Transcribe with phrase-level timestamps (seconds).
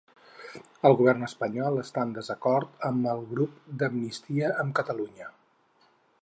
[0.87, 5.31] El govern espanyol està en desacord amb el grup d'amistat amb Catalunya